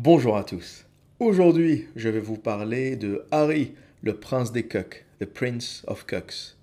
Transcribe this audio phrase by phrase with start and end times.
[0.00, 0.86] Bonjour à tous.
[1.18, 6.54] Aujourd'hui, je vais vous parler de Harry, le prince des coqs, the Prince of Cocks.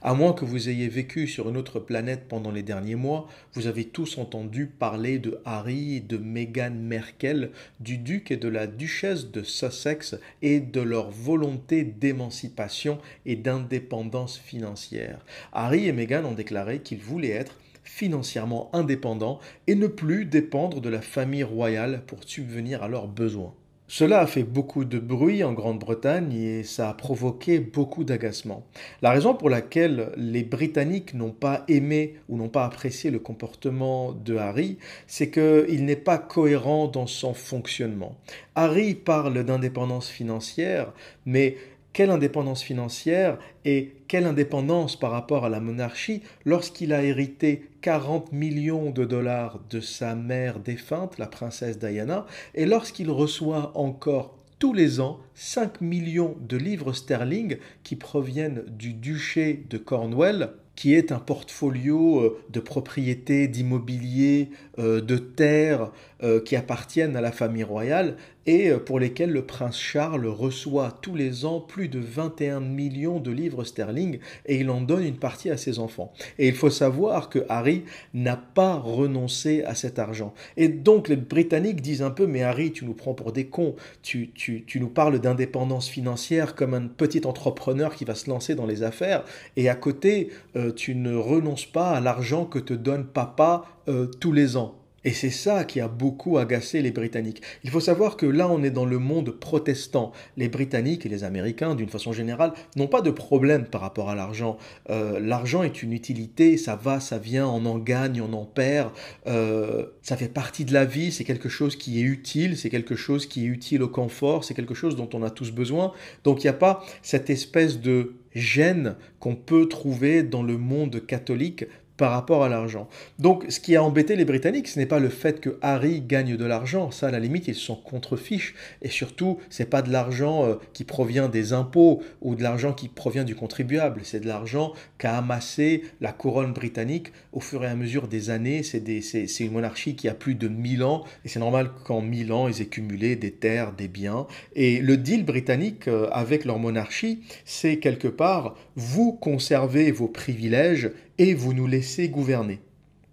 [0.00, 3.66] À moins que vous ayez vécu sur une autre planète pendant les derniers mois, vous
[3.66, 8.66] avez tous entendu parler de Harry et de Meghan Merkel, du duc et de la
[8.66, 15.26] duchesse de Sussex et de leur volonté d'émancipation et d'indépendance financière.
[15.52, 17.58] Harry et Meghan ont déclaré qu'ils voulaient être
[17.88, 23.54] financièrement indépendants et ne plus dépendre de la famille royale pour subvenir à leurs besoins.
[23.90, 28.66] Cela a fait beaucoup de bruit en Grande-Bretagne et ça a provoqué beaucoup d'agacement.
[29.00, 34.12] La raison pour laquelle les Britanniques n'ont pas aimé ou n'ont pas apprécié le comportement
[34.12, 34.76] de Harry,
[35.06, 38.18] c'est qu'il n'est pas cohérent dans son fonctionnement.
[38.54, 40.92] Harry parle d'indépendance financière,
[41.24, 41.56] mais
[41.98, 48.30] quelle indépendance financière et quelle indépendance par rapport à la monarchie lorsqu'il a hérité 40
[48.30, 52.24] millions de dollars de sa mère défunte, la princesse Diana,
[52.54, 58.94] et lorsqu'il reçoit encore tous les ans 5 millions de livres sterling qui proviennent du
[58.94, 65.90] duché de Cornwall, qui est un portfolio euh, de propriétés, d'immobilier, euh, de terres
[66.22, 68.16] euh, qui appartiennent à la famille royale
[68.48, 73.30] et pour lesquels le prince Charles reçoit tous les ans plus de 21 millions de
[73.30, 76.14] livres sterling et il en donne une partie à ses enfants.
[76.38, 80.32] Et il faut savoir que Harry n'a pas renoncé à cet argent.
[80.56, 83.76] Et donc les Britanniques disent un peu, mais Harry, tu nous prends pour des cons,
[84.02, 88.64] tu, tu, nous parles d'indépendance financière comme un petit entrepreneur qui va se lancer dans
[88.64, 89.24] les affaires,
[89.56, 90.30] et à côté,
[90.74, 94.77] tu ne renonces pas à l'argent que te donne papa euh, tous les ans.
[95.04, 97.40] Et c'est ça qui a beaucoup agacé les Britanniques.
[97.62, 100.12] Il faut savoir que là, on est dans le monde protestant.
[100.36, 104.16] Les Britanniques et les Américains, d'une façon générale, n'ont pas de problème par rapport à
[104.16, 104.58] l'argent.
[104.90, 108.90] Euh, l'argent est une utilité, ça va, ça vient, on en gagne, on en perd.
[109.28, 112.96] Euh, ça fait partie de la vie, c'est quelque chose qui est utile, c'est quelque
[112.96, 115.92] chose qui est utile au confort, c'est quelque chose dont on a tous besoin.
[116.24, 121.04] Donc il n'y a pas cette espèce de gêne qu'on peut trouver dans le monde
[121.06, 121.64] catholique
[121.98, 122.88] par rapport à l'argent.
[123.18, 126.36] Donc, ce qui a embêté les Britanniques, ce n'est pas le fait que Harry gagne
[126.36, 126.90] de l'argent.
[126.90, 128.54] Ça, à la limite, ils sont contrefiches.
[128.80, 132.88] Et surtout, c'est pas de l'argent euh, qui provient des impôts ou de l'argent qui
[132.88, 134.00] provient du contribuable.
[134.04, 138.62] C'est de l'argent qu'a amassé la couronne britannique au fur et à mesure des années.
[138.62, 141.02] C'est une monarchie qui a plus de 1000 ans.
[141.24, 144.28] Et c'est normal qu'en 1000 ans, ils aient cumulé des terres, des biens.
[144.54, 150.90] Et le deal britannique euh, avec leur monarchie, c'est quelque part, vous conservez vos privilèges
[151.18, 152.60] et vous nous laissez gouverner.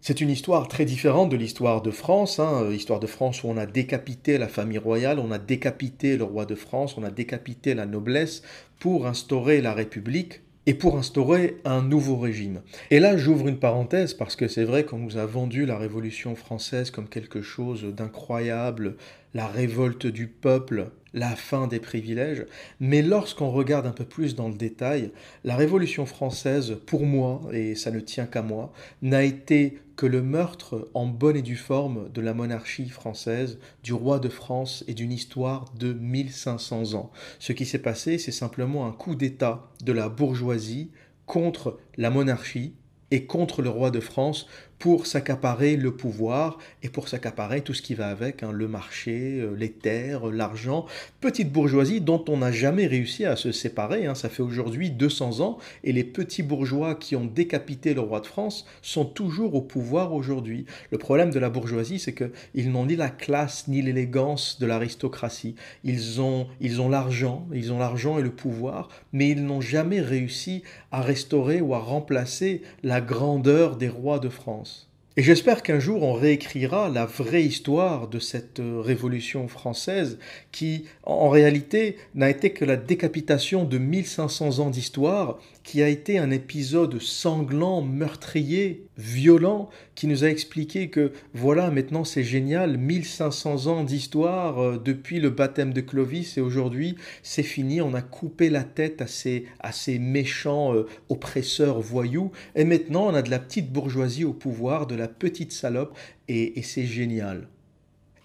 [0.02, 3.58] C'est une histoire très différente de l'histoire de France, hein, l'histoire de France où on
[3.58, 7.74] a décapité la famille royale, on a décapité le roi de France, on a décapité
[7.74, 8.44] la noblesse
[8.78, 12.62] pour instaurer la République et pour instaurer un nouveau régime.
[12.92, 16.36] Et là, j'ouvre une parenthèse parce que c'est vrai qu'on nous a vendu la Révolution
[16.36, 18.98] française comme quelque chose d'incroyable,
[19.34, 22.46] la révolte du peuple, la fin des privilèges,
[22.80, 25.12] mais lorsqu'on regarde un peu plus dans le détail,
[25.44, 28.72] la Révolution française, pour moi, et ça ne tient qu'à moi,
[29.02, 33.94] n'a été que le meurtre en bonne et due forme de la monarchie française, du
[33.94, 37.12] roi de France et d'une histoire de 1500 ans.
[37.40, 40.92] Ce qui s'est passé, c'est simplement un coup d'État de la bourgeoisie
[41.26, 42.74] contre la monarchie
[43.16, 44.46] et contre le roi de France
[44.80, 49.40] pour s'accaparer le pouvoir et pour s'accaparer tout ce qui va avec, hein, le marché,
[49.40, 50.86] euh, les terres, l'argent.
[51.22, 54.06] Petite bourgeoisie dont on n'a jamais réussi à se séparer.
[54.06, 54.16] Hein.
[54.16, 58.26] ça fait aujourd'hui 200 ans et les petits bourgeois qui ont décapité le roi de
[58.26, 60.66] France sont toujours au pouvoir aujourd'hui.
[60.92, 65.56] Le problème de la bourgeoisie, c'est qu'ils n'ont ni la classe ni l'élégance de l'aristocratie.
[65.84, 66.48] Ils ont
[66.90, 71.74] l'argent, ils ont l'argent et le pouvoir, mais ils n'ont jamais réussi à restaurer ou
[71.74, 74.90] à remplacer la grandeur des rois de France.
[75.18, 80.20] Et j'espère qu'un jour on réécrira la vraie histoire de cette euh, révolution française
[80.52, 86.18] qui, en réalité, n'a été que la décapitation de 1500 ans d'histoire, qui a été
[86.18, 93.68] un épisode sanglant, meurtrier, violent, qui nous a expliqué que voilà, maintenant c'est génial, 1500
[93.68, 98.50] ans d'histoire euh, depuis le baptême de Clovis et aujourd'hui c'est fini, on a coupé
[98.50, 103.32] la tête à ces, à ces méchants euh, oppresseurs voyous et maintenant on a de
[103.32, 107.48] la petite bourgeoisie au pouvoir, de la petite salope et, et c'est génial.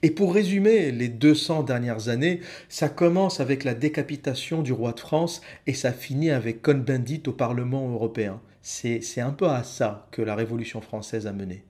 [0.02, 2.40] Et pour résumer les 200 dernières années,
[2.70, 7.32] ça commence avec la décapitation du roi de France et ça finit avec Cohn-Bendit au
[7.32, 8.40] Parlement européen.
[8.62, 11.64] C'est un peu à ça que la Révolution française a mené.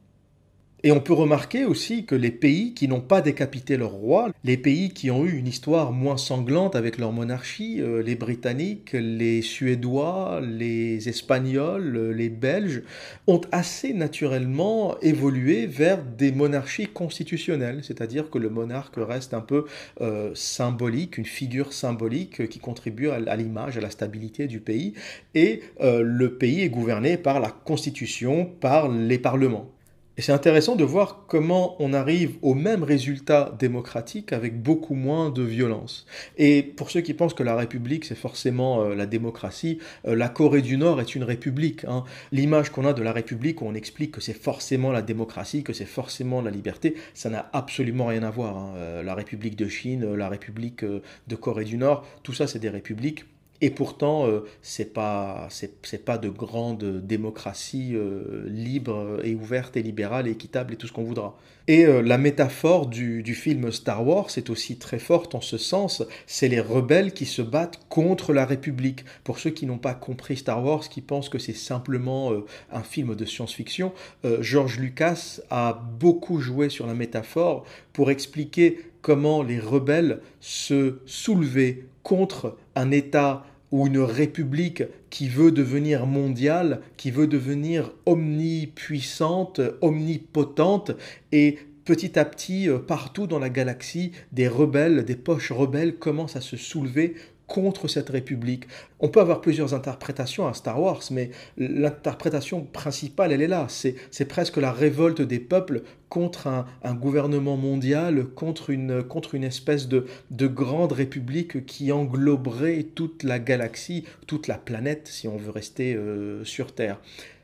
[0.83, 4.57] Et on peut remarquer aussi que les pays qui n'ont pas décapité leur roi, les
[4.57, 9.43] pays qui ont eu une histoire moins sanglante avec leur monarchie, euh, les Britanniques, les
[9.43, 12.83] Suédois, les Espagnols, euh, les Belges,
[13.27, 19.67] ont assez naturellement évolué vers des monarchies constitutionnelles, c'est-à-dire que le monarque reste un peu
[20.01, 24.95] euh, symbolique, une figure symbolique qui contribue à, l'image, à la stabilité du pays,
[25.35, 29.71] et le pays est gouverné par la constitution, par les parlements.
[30.21, 35.31] Et c'est intéressant de voir comment on arrive au même résultat démocratique avec beaucoup moins
[35.31, 36.05] de violence.
[36.37, 40.29] Et pour ceux qui pensent que la République, c'est forcément euh, la démocratie, euh, la
[40.29, 41.87] Corée du Nord est une république.
[41.87, 42.05] Hein.
[42.33, 45.73] L'image qu'on a de la République, où on explique que c'est forcément la démocratie, que
[45.73, 48.59] c'est forcément la liberté, ça n'a absolument rien à voir.
[48.59, 48.75] Hein.
[48.77, 52.69] Euh, la République de Chine, la République de Corée du Nord, tout ça, c'est des
[52.69, 53.25] républiques
[53.63, 59.83] et pourtant, euh, c'est pas c'est pas de grande démocratie euh, libre et ouverte et
[59.83, 61.37] libérale et équitable et tout ce qu'on voudra.
[61.69, 65.59] Et euh, la métaphore du, du, film Star Wars est aussi très forte en ce
[65.59, 66.03] sens.
[66.27, 69.05] C'est les rebelles qui se battent contre la République.
[69.25, 72.33] Pour ceux qui n'ont pas compris Star Wars, qui pensent que c'est simplement
[72.73, 73.93] un film de science-fiction,
[74.41, 81.85] George Lucas a beaucoup joué sur la métaphore pour expliquer comment les rebelles se soulevaient
[82.03, 90.93] contre un État ou une république qui veut devenir mondiale, qui veut devenir omnipuissante, omnipotente,
[91.33, 96.37] et petit à petit, euh, partout dans la galaxie, des rebelles, des poches rebelles commencent
[96.37, 97.15] à se soulever
[97.51, 98.69] contre cette république.
[99.01, 103.67] On peut avoir plusieurs interprétations à Star Wars, mais l'interprétation principale, elle est là.
[103.69, 109.03] C'est presque la révolte des peuples contre un, gouvernement mondial, contre une,
[109.43, 115.37] espèce de, de grande république qui engloberait toute la galaxie, toute la planète, si on
[115.37, 117.01] veut rester euh, sur Terre.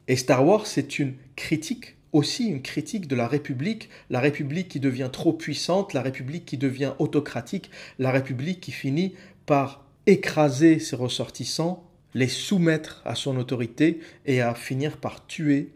[0.06, 4.80] Et Star Wars, c'est une critique aussi une critique de la République, la République qui
[4.80, 9.12] devient trop puissante, la République qui devient autocratique, la République qui finit
[9.44, 15.72] par écraser ses ressortissants, les soumettre à son autorité et à finir par tuer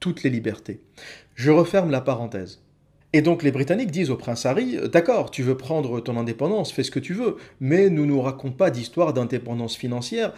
[0.00, 0.80] toutes les libertés.
[1.34, 2.60] Je referme la parenthèse.
[3.12, 6.82] Et donc les Britanniques disent au prince Harry, d'accord, tu veux prendre ton indépendance, fais
[6.82, 10.32] ce que tu veux, mais ne nous raconte pas d'histoire d'indépendance financière.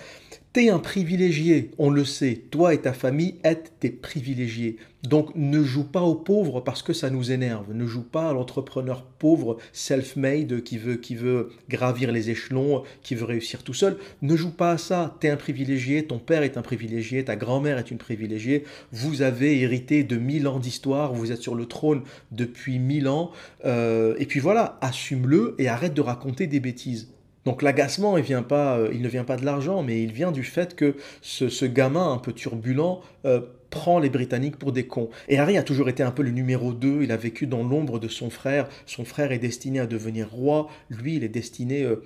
[0.57, 4.79] T'es un privilégié, on le sait, toi et ta famille êtes des privilégiés.
[5.03, 7.75] Donc ne joue pas aux pauvres parce que ça nous énerve.
[7.75, 13.15] Ne joue pas à l'entrepreneur pauvre, self-made, qui veut, qui veut gravir les échelons, qui
[13.15, 13.99] veut réussir tout seul.
[14.23, 15.19] Ne joue pas à ça.
[15.21, 18.65] T'es un privilégié, ton père est un privilégié, ta grand-mère est une privilégiée.
[18.93, 22.01] Vous avez hérité de mille ans d'histoire, vous êtes sur le trône
[22.33, 23.31] depuis mille ans.
[23.67, 27.11] Euh, et puis voilà, assume-le et arrête de raconter des bêtises.
[27.47, 30.97] Donc l'agacement, euh, il ne vient pas de l'argent, mais il vient du fait que
[31.23, 33.41] ce, gamin un peu turbulent euh,
[33.71, 35.11] prend les Britanniques pour des cons.
[35.29, 38.01] Et Harry a toujours été un peu le numéro 2, il a vécu dans l'ombre
[38.01, 42.03] de son frère, son frère est destiné à devenir roi, lui il est destiné euh,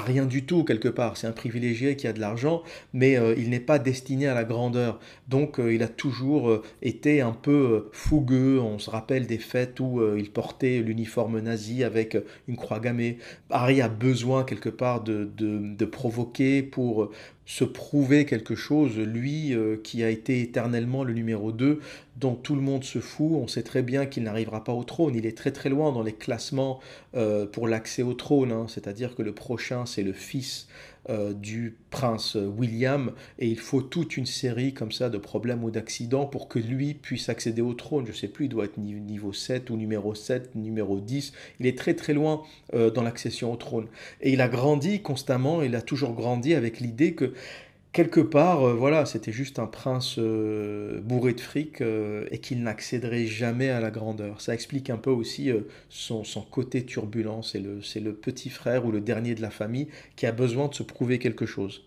[0.00, 1.16] rien du tout quelque part.
[1.16, 2.62] C'est un privilégié qui a de l'argent,
[2.92, 4.98] mais euh, il n'est pas destiné à la grandeur.
[5.28, 8.60] Donc euh, il a toujours euh, été un peu fougueux.
[8.60, 12.16] On se rappelle des fêtes où il portait l'uniforme nazi avec
[12.48, 13.18] une croix gammée.
[13.50, 17.10] Harry a besoin quelque part de, de provoquer pour
[17.46, 21.80] se prouver quelque chose, lui euh, qui a été éternellement le numéro 2,
[22.16, 25.14] dont tout le monde se fout, on sait très bien qu'il n'arrivera pas au trône,
[25.14, 26.80] il est très très loin dans les classements
[27.14, 28.66] euh, pour l'accès au trône, hein.
[28.68, 30.68] c'est-à-dire que le prochain c'est le fils
[31.34, 36.26] du prince William, et il faut toute une série comme ça de problèmes ou d'accidents
[36.26, 38.06] pour que lui puisse accéder au trône.
[38.06, 41.32] Je sais plus, il doit être niveau 7 ou numéro 7, numéro 10.
[41.60, 42.42] Il est très très loin
[42.74, 43.86] euh, dans l'accession au trône.
[44.20, 47.34] Et il a grandi constamment, il a toujours grandi avec l'idée que
[47.94, 52.62] quelque part, euh, voilà, c'était juste un prince euh, bourré de fric euh, et qu'il
[52.62, 54.42] n'accéderait jamais à la grandeur.
[54.42, 55.50] Ça explique un peu aussi
[55.88, 57.42] son, côté turbulent.
[57.42, 60.74] C'est le, le petit frère ou le dernier de la famille qui a besoin de
[60.74, 61.84] se prouver quelque chose.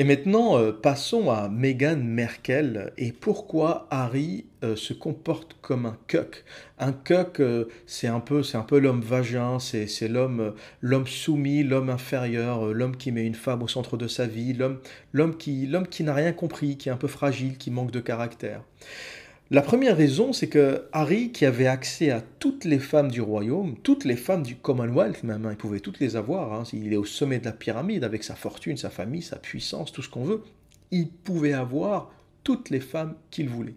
[0.00, 5.98] Et maintenant, euh, passons à Meghan Merkel et pourquoi Harry euh, se comporte comme un
[6.06, 6.44] cuck.
[6.78, 10.54] Un cuck, euh, c'est un peu, c'est un peu l'homme vagin, c'est, l'homme,
[11.04, 14.56] soumis, l'homme inférieur, l'homme qui met une femme au centre de sa vie,
[15.12, 18.62] l'homme qui n'a rien compris, qui est un peu fragile, qui manque de caractère.
[19.50, 23.76] La première raison, c'est que Harry, qui avait accès à toutes les femmes du royaume,
[23.82, 26.96] toutes les femmes du Commonwealth même, hein, il pouvait toutes les avoir, hein, il est
[26.96, 30.24] au sommet de la pyramide avec sa fortune, sa famille, sa puissance, tout ce qu'on
[30.24, 30.42] veut,
[30.90, 32.12] il pouvait avoir
[32.44, 33.76] toutes les femmes qu'il voulait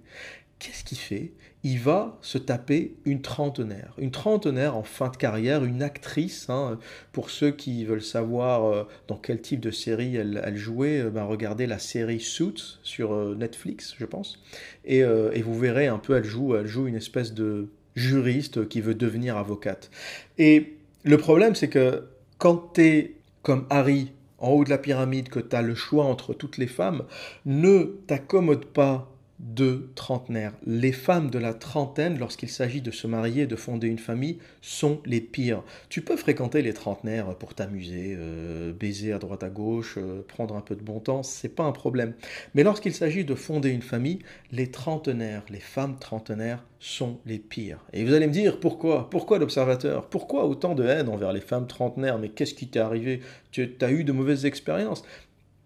[0.61, 1.31] qu'est-ce qu'il fait?
[1.63, 3.93] Il va se taper une trentenaire.
[3.97, 6.49] Une trentenaire en fin de carrière, une actrice.
[6.49, 6.79] Hein,
[7.11, 11.23] pour ceux qui veulent savoir euh, dans quel type de série elle, jouait, euh, ben
[11.23, 14.39] regardez la série Suits sur euh, Netflix, je pense.
[14.85, 18.95] Et, vous verrez un peu, elle joue, elle joue une espèce de juriste qui veut
[18.95, 19.89] devenir avocate.
[20.37, 22.05] Et le problème, c'est que
[22.37, 26.05] quand tu es comme Harry en haut de la pyramide, que tu as le choix
[26.05, 27.03] entre toutes les femmes,
[27.45, 30.53] ne t'accommode pas de trentenaires.
[30.65, 35.01] Les femmes de la trentaine, lorsqu'il s'agit de se marier, de fonder une famille, sont
[35.05, 35.63] les pires.
[35.89, 40.55] Tu peux fréquenter les trentenaires pour t'amuser, euh, baiser à droite à gauche, euh, prendre
[40.55, 42.13] un peu de bon temps, c'est pas un problème.
[42.53, 44.19] Mais lorsqu'il s'agit de fonder une famille,
[44.51, 47.79] les trentenaires, les femmes trentenaires sont les pires.
[47.93, 49.09] Et vous allez me dire pourquoi?
[49.09, 50.07] Pourquoi l'observateur?
[50.07, 52.19] Pourquoi autant de haine envers les femmes trentenaires?
[52.19, 53.21] Mais qu'est-ce qui t'est arrivé?
[53.51, 55.03] Tu as eu de mauvaises expériences?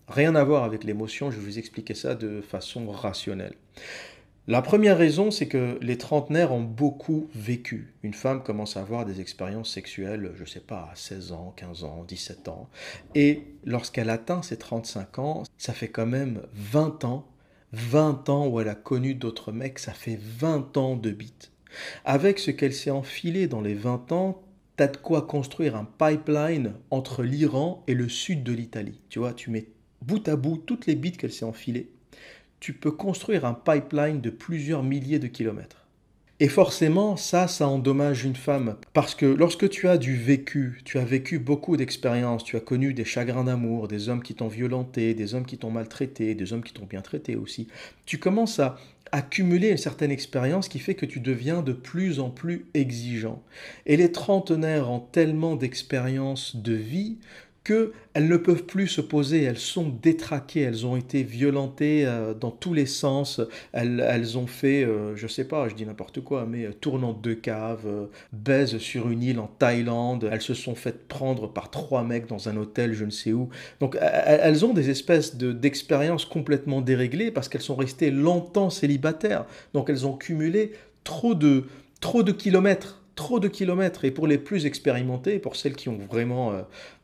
[0.08, 3.56] Rien à voir avec l'émotion, je vais vous expliquer ça de façon rationnelle.
[4.48, 7.96] La première raison, c'est que les trentenaires ont beaucoup vécu.
[8.04, 11.54] Une femme commence à avoir des expériences sexuelles, je ne sais pas, à 16 ans,
[11.56, 12.70] 15 ans, 17 ans.
[13.16, 17.28] Et lorsqu'elle atteint ses 35 ans, ça fait quand même 20 ans,
[17.74, 21.52] 20 ans où elle a connu d'autres mecs, ça fait 20 ans de bites.
[22.06, 24.44] Avec ce qu'elle s'est enfilé dans les 20 ans,
[24.76, 29.02] t'as de quoi construire un pipeline entre l'Iran et le sud de l'Italie.
[29.10, 29.70] Tu vois, tu mets
[30.06, 31.90] bout à bout toutes les bits qu'elle s'est enfilées,
[32.60, 35.86] tu peux construire un pipeline de plusieurs milliers de kilomètres.
[36.42, 38.76] Et forcément, ça, ça endommage une femme.
[38.92, 42.94] Parce que lorsque tu as du vécu, tu as vécu beaucoup d'expériences, tu as connu
[42.94, 46.64] des chagrins d'amour, des hommes qui t'ont violenté, des hommes qui t'ont maltraité, des hommes
[46.64, 47.70] qui t'ont bien traité aussi,
[48.06, 48.78] tu commences à
[49.14, 53.42] accumuler une certaine expérience qui fait que tu deviens de plus en plus exigeant.
[53.86, 57.18] Et les trentenaires ont tellement d'expérience de vie
[57.66, 62.52] qu'elles ne peuvent plus se poser, elles sont détraquées, elles ont été violentées euh, dans
[62.52, 63.42] tous les sens,
[63.74, 67.34] elles, ont fait, euh, je sais pas, je dis n'importe quoi, mais euh, tournant de
[67.34, 72.28] cave, baise sur une île en Thaïlande, elles se sont faites prendre par trois mecs
[72.28, 73.50] dans un hôtel, je ne sais où.
[73.80, 79.46] Donc elles ont des espèces d'expériences complètement déréglées parce qu'elles sont restées longtemps célibataires.
[79.74, 81.66] Donc elles ont cumulé trop de,
[82.00, 84.06] trop de kilomètres trop de kilomètres.
[84.06, 86.54] Et pour les plus expérimentés, pour celles qui ont vraiment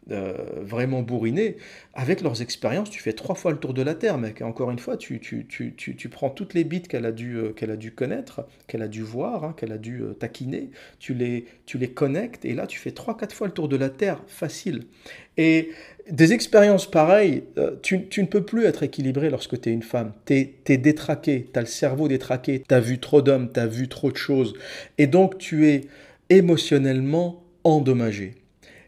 [0.10, 1.58] euh, vraiment bourrinés,
[1.94, 4.42] avec leurs expériences, tu fais trois fois le tour de la Terre, mec.
[4.42, 7.54] encore une fois, tu, tu, tu, tu, prends toutes les bits qu'elle a, dû, euh,
[7.62, 11.46] a dû connaître, qu'elle a dû voir, hein, qu'elle a dû euh, taquiner, tu les,
[11.68, 14.24] tu les connectes, et là, tu fais trois, quatre fois le tour de la Terre,
[14.26, 14.86] facile.
[15.38, 15.70] Et
[16.12, 17.44] des expériences pareilles,
[17.82, 20.12] tu, tu, ne peux plus être équilibré lorsque tu es une femme.
[20.26, 23.68] Tu es, détraqué, tu as le cerveau détraqué, tu as vu trop d'hommes, tu as
[23.68, 24.54] vu trop de choses.
[24.98, 25.82] Et donc, tu es
[26.30, 28.36] émotionnellement endommagé.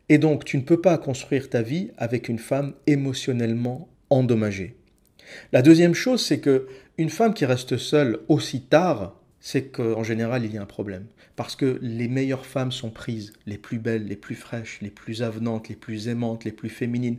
[0.10, 4.76] Et donc, tu ne peux pas construire ta vie avec une femme émotionnellement endommagée.
[5.52, 9.16] La deuxième chose, c'est que une femme qui reste seule aussi tard,
[9.46, 11.06] c'est qu'en général, il y a un problème.
[11.36, 15.22] Parce que les meilleures femmes sont prises, les plus belles, les plus fraîches, les plus
[15.22, 17.18] avenantes, les plus aimantes, les plus féminines.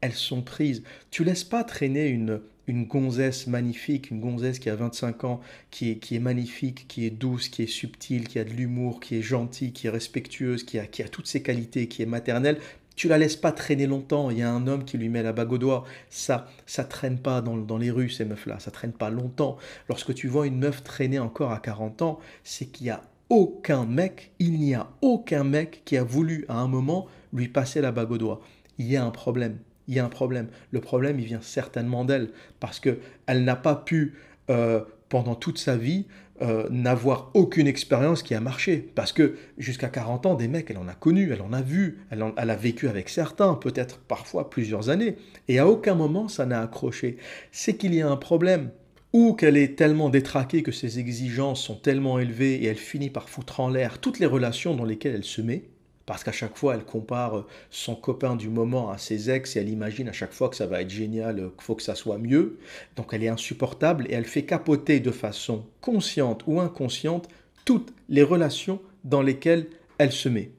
[0.00, 0.82] Elles sont prises.
[1.10, 5.40] Tu laisses pas traîner une, une gonzesse magnifique, une gonzesse qui a 25 ans,
[5.70, 8.98] qui est, qui est magnifique, qui est douce, qui est subtile, qui a de l'humour,
[8.98, 12.06] qui est gentille, qui est respectueuse, qui a, qui a toutes ses qualités, qui est
[12.06, 12.58] maternelle,
[12.96, 14.30] tu la laisses pas traîner longtemps.
[14.30, 15.84] Il y a un homme qui lui met la bague au doigt.
[16.10, 18.58] Ça, ça traîne pas dans, les rues, ces meufs-là.
[18.58, 19.58] Ça traîne pas longtemps.
[19.88, 23.84] Lorsque tu vois une meuf traîner encore à 40 ans, c'est qu'il y a aucun
[23.84, 27.92] mec, il n'y a aucun mec qui a voulu à un moment lui passer la
[27.92, 28.40] bague au doigt.
[28.78, 30.48] Il y a un problème il y a un problème.
[30.70, 34.14] Le problème, il vient certainement d'elle, parce qu'elle n'a pas pu,
[34.50, 36.06] euh, pendant toute sa vie,
[36.42, 38.90] euh, n'avoir aucune expérience qui a marché.
[38.94, 41.98] Parce que jusqu'à 40 ans, des mecs, elle en a connu, elle en a vu,
[42.10, 45.16] elle, elle a vécu avec certains, peut-être parfois plusieurs années,
[45.48, 47.16] et à aucun moment ça n'a accroché.
[47.52, 48.70] C'est qu'il y a un problème
[49.12, 53.30] ou qu'elle est tellement détraquée que ses exigences sont tellement élevées et elle finit par
[53.30, 55.64] foutre en l'air toutes les relations dans lesquelles elle se met,
[56.06, 59.60] parce qu'à chaque fois, elle compare euh, son copain du moment à ses ex et
[59.60, 61.96] elle imagine à chaque fois que ça va être génial, euh, qu'il faut que ça
[61.96, 62.58] soit mieux.
[62.94, 67.28] Donc elle est insupportable et elle fait capoter de façon consciente ou inconsciente
[67.64, 69.66] toutes les relations dans lesquelles
[69.98, 70.52] elle se met.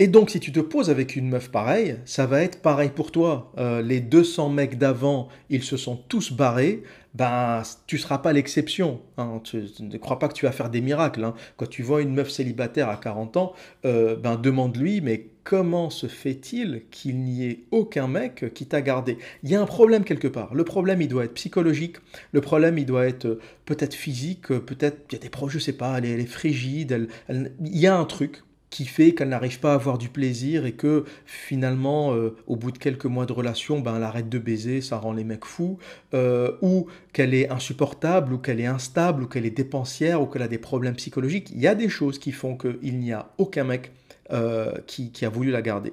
[0.00, 3.12] Et donc, si tu te poses avec une meuf pareille, ça va être pareil pour
[3.12, 3.52] toi.
[3.58, 6.82] Euh, les 200 mecs d'avant, ils se sont tous barrés.
[7.14, 9.00] Ben, tu seras pas l'exception.
[9.18, 9.40] Hein.
[9.80, 11.22] ne crois pas que tu vas faire des miracles.
[11.22, 11.34] Hein.
[11.56, 13.52] Quand tu vois une meuf célibataire à 40 ans,
[13.84, 19.18] euh, ben demande-lui, mais comment se fait-il qu'il n'y ait aucun mec qui t'a gardé?
[19.44, 20.54] Il y a un problème quelque part.
[20.54, 21.98] Le problème, il doit être psychologique.
[22.32, 24.48] Le problème, il doit être euh, peut-être physique.
[24.48, 25.98] Peut-être il y a des projets, je sais pas.
[25.98, 27.08] Elle est, frigide.
[27.28, 28.42] il y a un truc
[28.74, 32.72] qui fait qu'elle n'arrive pas à avoir du plaisir et que finalement, euh, au bout
[32.72, 35.78] de quelques mois de relation, ben, elle arrête de baiser, ça rend les mecs fous,
[36.12, 40.42] euh, ou qu'elle est insupportable, ou qu'elle est instable, ou qu'elle est dépensière, ou qu'elle
[40.42, 41.52] a des problèmes psychologiques.
[41.52, 43.92] Il y a des choses qui font qu'il n'y a aucun mec
[44.32, 45.92] euh, qui, qui, a voulu la garder.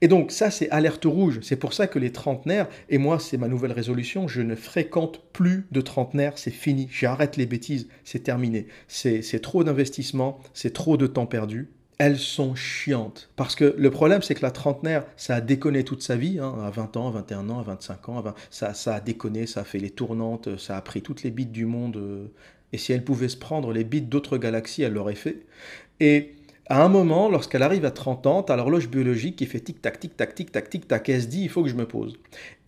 [0.00, 1.40] Et donc ça, c'est alerte rouge.
[1.42, 5.20] C'est pour ça que les trentenaires, et moi, c'est ma nouvelle résolution, je ne fréquente
[5.34, 8.68] plus de trentenaires, c'est fini, j'arrête les bêtises, c'est terminé.
[8.88, 11.68] C'est trop d'investissement, c'est trop de temps perdu,
[12.02, 13.30] elles sont chiantes.
[13.36, 16.52] Parce que le problème, c'est que la trentenaire, ça a déconné toute sa vie, hein,
[16.64, 19.64] à 20 ans, à 21 ans, à 25 ans, ça, ça a déconné, ça a
[19.64, 21.96] fait les tournantes, ça a pris toutes les bits du monde.
[21.98, 22.26] Euh,
[22.72, 25.46] et si elle pouvait se prendre les bits d'autres galaxies, elle l'aurait fait.
[26.00, 26.34] Et
[26.68, 29.98] à un moment, lorsqu'elle arrive à 30 ans, tu as l'horloge biologique qui fait tic-tac,
[29.98, 32.18] tic-tac, tic-tac, tic-tac, elle se dit, il faut que je me pose.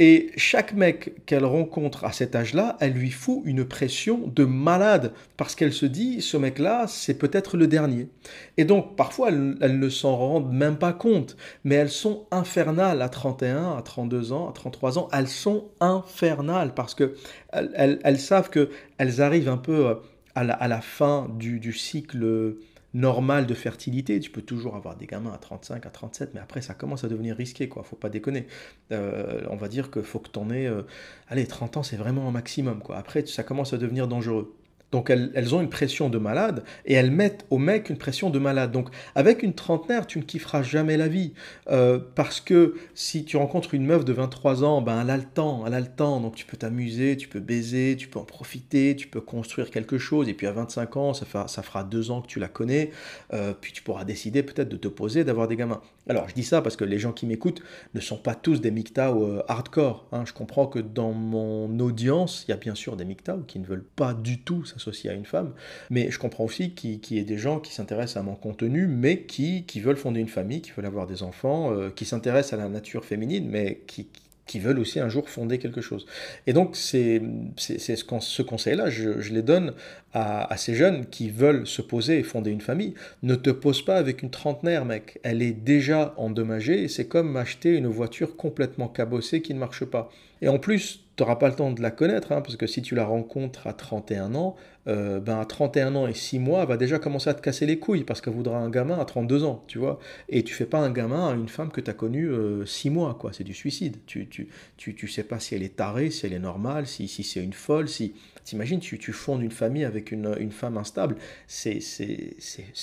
[0.01, 5.13] Et chaque mec qu'elle rencontre à cet âge-là, elle lui fout une pression de malade,
[5.37, 8.09] parce qu'elle se dit, ce mec-là, c'est peut-être le dernier.
[8.57, 13.09] Et donc, parfois, elles, ne s'en rendent même pas compte, mais elles sont infernales à
[13.09, 17.15] 31, à 32 ans, à 33 ans, elles sont infernales, parce que
[17.53, 19.95] elles, savent qu'elles arrivent un peu euh,
[20.35, 22.57] à la, fin du, du cycle
[22.95, 24.21] normal de fertilité.
[24.21, 27.09] Tu peux toujours avoir des gamins à 35, à 37, mais après ça commence à
[27.09, 27.83] devenir risqué, quoi.
[27.83, 28.47] Faut pas déconner.
[28.93, 30.67] Euh, on va dire qu'il faut que tu en aies.
[30.67, 30.83] Euh,
[31.29, 32.97] allez, 30 ans, c'est vraiment un maximum, quoi.
[32.97, 34.55] Après, ça commence à devenir dangereux.
[34.95, 38.39] Donc elles, ont une pression de malade et elles mettent au mec une pression de
[38.39, 38.71] malade.
[38.71, 41.33] Donc avec une trentenaire, tu ne kifferas jamais la vie.
[41.69, 45.25] Euh, parce que si tu rencontres une meuf de 23 ans, ben elle a le
[45.25, 46.21] temps, elle a le temps.
[46.21, 49.99] Donc tu peux t'amuser, tu peux baiser, tu peux en profiter, tu peux construire quelque
[49.99, 50.29] chose.
[50.29, 52.93] Et puis à 25 ans, ça fera, deux ans que tu la connais.
[53.33, 55.81] Euh, puis tu pourras décider peut-être de te poser, d'avoir des gamins.
[56.09, 57.63] Alors je dis ça parce que les gens qui m'écoutent
[57.95, 60.07] ne sont pas tous des MGTOW euh, hardcore.
[60.13, 60.25] Hein.
[60.27, 63.65] Je comprends que dans mon audience, il y a bien sûr des MGTOW qui ne
[63.65, 65.55] veulent pas du tout s'associer à une femme,
[65.91, 69.23] mais je comprends aussi qu'il y ait des gens qui s'intéressent à mon contenu, mais
[69.23, 72.69] qui, veulent fonder une famille, qui veulent avoir des enfants, euh, qui s'intéressent à la
[72.69, 74.09] nature féminine, mais qui
[74.55, 76.07] veulent aussi un jour fonder quelque chose.
[76.47, 77.23] Et donc, c'est
[77.57, 79.75] ce, ce conseil-là, je, je, les donne
[80.13, 82.95] à, à, ces jeunes qui veulent se poser et fonder une famille.
[83.23, 85.19] Ne te pose pas avec une trentenaire, mec.
[85.23, 89.85] Elle est déjà endommagée et c'est comme acheter une voiture complètement cabossée qui ne marche
[89.85, 90.11] pas.
[90.43, 92.83] Et en plus, tu n'auras pas le temps de la connaître, hein, parce que si
[92.83, 96.69] tu la rencontres à 31 ans, euh, ben à 31 ans et 6 mois, elle
[96.69, 99.45] va déjà commencer à te casser les couilles, parce qu'elle voudra un gamin à 32
[99.45, 99.99] ans, tu vois.
[100.29, 102.29] Et tu fais pas un gamin à une femme que tu as connue
[102.67, 103.33] 6 euh, mois, quoi.
[103.33, 103.97] C'est du suicide.
[104.07, 107.09] Tu, tu, tu, tu, sais pas si elle est tarée, si elle est normale, si,
[107.09, 108.15] si c'est une folle, si...
[108.45, 111.81] T'imagines, tu, tu fondes une famille avec une, une femme instable, c'est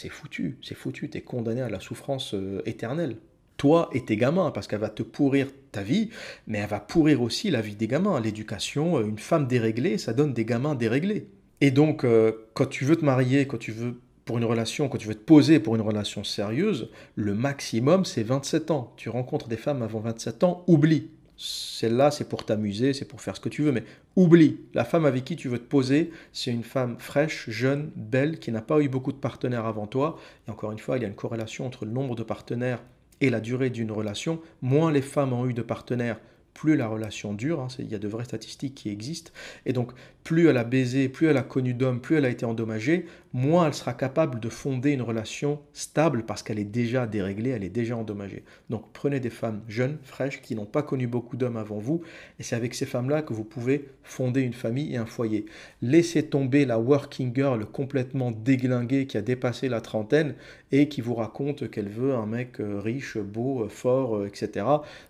[0.10, 3.18] foutu, c'est foutu, tu es condamné à la souffrance euh, éternelle
[3.62, 6.10] toi et tes gamins, parce qu'elle va te pourrir ta vie,
[6.48, 8.20] mais elle va pourrir aussi la vie des gamins.
[8.20, 11.28] L'éducation, euh, une femme déréglée, ça donne des gamins déréglés.
[11.62, 14.98] Et donc, euh, quand tu veux te marier, quand tu veux pour une relation, quand
[14.98, 18.94] tu veux te poser pour une relation sérieuse, le maximum, c'est 27 ans.
[18.98, 21.10] Tu rencontres des femmes avant 27 ans, oublie.
[21.38, 23.84] Celle-là, c'est pour t'amuser, c'est pour faire ce que tu veux, mais
[24.16, 24.60] oublie.
[24.74, 28.52] La femme avec qui tu veux te poser, c'est une femme fraîche, jeune, belle, qui
[28.52, 30.20] n'a pas eu beaucoup de partenaires avant toi.
[30.48, 32.84] Et encore une fois, il y a une corrélation entre le nombre de partenaires
[33.22, 36.20] et la durée d'une relation, moins les femmes ont eu de partenaires
[36.54, 39.32] plus la relation dure, hein, il y a de vraies statistiques qui existent,
[39.66, 39.92] et donc
[40.24, 43.68] plus elle a baisé, plus elle a connu d'hommes, plus elle a été endommagée, moins
[43.68, 47.70] elle sera capable de fonder une relation stable parce qu'elle est déjà déréglée, elle est
[47.70, 48.44] déjà endommagée.
[48.70, 52.02] Donc prenez des femmes jeunes, fraîches, qui n'ont pas connu beaucoup d'hommes avant vous,
[52.40, 55.46] et c'est avec ces femmes-là que vous pouvez fonder une famille et un foyer.
[55.82, 60.36] Laissez tomber la working girl complètement déglinguée qui a dépassé la trentaine
[60.72, 64.66] et qui vous raconte qu'elle veut un mec euh, riche, beau, euh, fort, euh, etc.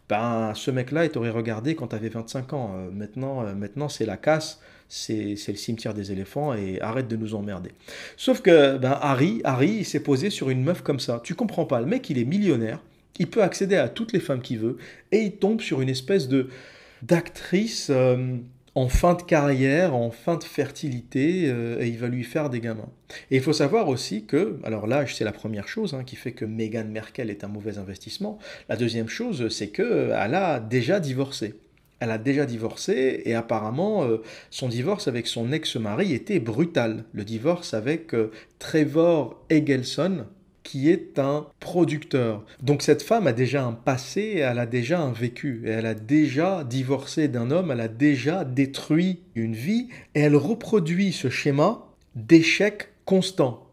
[0.10, 2.76] Ben, ce mec-là, il t'aurait regardé quand tu avais 25 ans.
[2.92, 4.60] Maintenant, maintenant c'est la casse
[4.94, 7.72] c'est le cimetière des éléphants et arrête de nous emmerder.
[8.18, 11.22] Sauf que ben, Harry, Harry, il s'est posé sur une meuf comme ça.
[11.24, 12.82] Tu comprends pas, le mec, il est millionnaire,
[13.18, 14.78] il peut accéder à toutes les femmes qu'il veut
[15.14, 16.50] et il tombe sur une espèce de
[17.04, 18.36] d'actrice euh,
[18.76, 22.60] en fin de carrière, en fin de fertilité, euh, et il va lui faire des
[22.60, 22.90] gamins.
[23.32, 26.34] Et il faut savoir aussi que, alors là, c'est la première chose hein, qui fait
[26.34, 28.40] que Meghan Merkel est un mauvais investissement.
[28.70, 31.56] La deuxième chose, c'est qu'elle a déjà divorcé
[32.02, 34.18] elle a déjà divorcé et apparemment euh,
[34.50, 37.06] son divorce avec son ex-mari était brutal.
[37.14, 40.26] Le divorce avec euh, Trevor Eggelson,
[40.64, 42.44] qui est un producteur.
[42.62, 45.94] Donc cette femme a déjà un passé, elle a déjà un vécu, et elle a
[45.94, 51.88] déjà divorcé d'un homme, elle a déjà détruit une vie, et elle reproduit ce schéma
[52.16, 53.71] d'échec constant.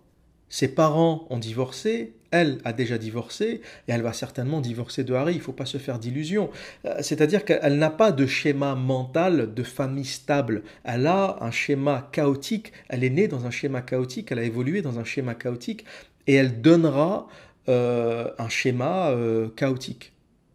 [0.50, 5.34] Ses parents ont divorcé, elle a déjà divorcé et elle va certainement divorcer de Harry.
[5.34, 6.50] Il ne faut pas se faire d'illusions.
[6.84, 10.62] Euh, c'est-à-dire qu'elle n'a pas de schéma mental de famille stable.
[10.84, 12.72] Elle a un schéma chaotique.
[12.88, 14.30] Elle est née dans un schéma chaotique.
[14.32, 15.84] Elle a évolué dans un schéma chaotique
[16.26, 17.28] et elle donnera
[17.68, 20.12] euh, un schéma euh, chaotique.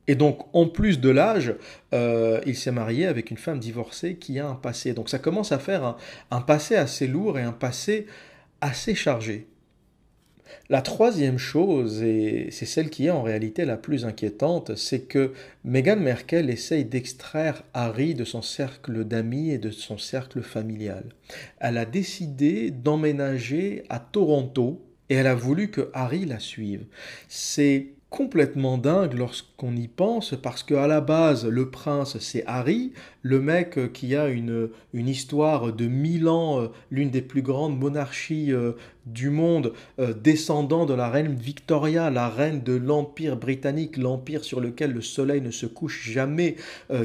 [0.07, 1.55] Et donc, en plus de l'âge,
[1.93, 4.93] il s'est marié avec une femme divorcée qui a un passé.
[4.93, 5.95] Donc, ça commence à faire
[6.29, 8.07] un passé assez lourd et un passé
[8.59, 9.47] assez chargé.
[10.69, 15.33] La troisième chose, et c'est celle qui est en réalité la plus inquiétante, c'est que
[15.63, 21.03] Meghan Merkel essaye d'extraire Harry de son cercle d'amis et de son cercle familial.
[21.59, 26.85] Elle a décidé d'emménager à Toronto et elle a voulu que Harry la suive.
[27.27, 33.41] C'est complètement dingue lorsqu'on y pense parce qu'à la base le prince c'est Harry, le
[33.41, 37.79] mec euh, qui a une, une histoire de mille ans, euh, l'une des plus grandes
[37.79, 38.73] monarchies euh,
[39.07, 39.73] du monde,
[40.21, 45.41] descendant de la reine Victoria, la reine de l'empire britannique, l'empire sur lequel le soleil
[45.41, 46.55] ne se couche jamais,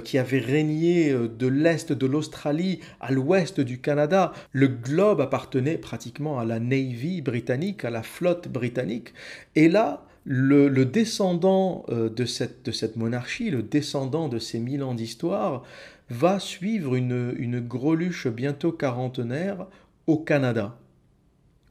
[0.05, 4.33] qui avait régné de l'est de l'Australie à l'ouest du Canada.
[4.53, 9.13] Le globe appartenait pratiquement à la Navy britannique, à la flotte britannique.
[9.57, 15.63] Et là, le, descendant euh, de, cette, monarchie, le descendant de ces mille ans d'histoire,
[16.11, 19.67] va suivre une, une greluche bientôt quarantenaire
[20.07, 20.77] au Canada.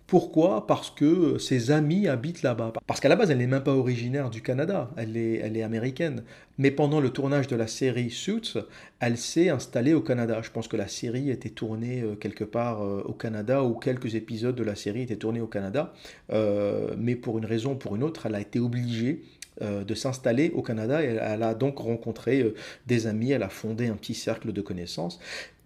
[0.07, 2.71] Pourquoi Parce que ses amis habitent là-bas.
[2.87, 5.63] Parce qu'à la base, elle n'est même pas originaire du Canada, elle est, elle est
[5.63, 6.23] américaine.
[6.57, 8.53] Mais pendant le tournage de la série Suits,
[9.01, 10.41] elle s'est installée au Canada.
[10.41, 14.15] Je pense que la série était tournée euh, quelque part euh, au Canada ou quelques
[14.15, 15.93] épisodes de la série étaient tournés au Canada.
[16.31, 19.23] Euh, mais pour une raison ou pour une autre, elle a été obligée
[19.59, 22.53] de s'installer au Canada elle a donc rencontré
[22.85, 25.19] des amis, elle a fondé un petit cercle de connaissances.